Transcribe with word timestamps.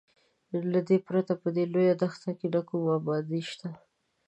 له 0.71 0.79
دې 0.87 0.97
پرته 1.07 1.33
په 1.41 1.47
دې 1.55 1.63
لویه 1.73 1.93
دښته 2.01 2.31
کې 2.39 2.47
نه 2.53 2.61
کومه 2.67 2.91
ابادي 2.99 3.41
شته. 3.49 3.69